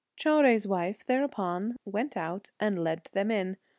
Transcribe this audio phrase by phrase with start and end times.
[0.15, 3.57] Chou Jui's wife thereupon went out and led them in.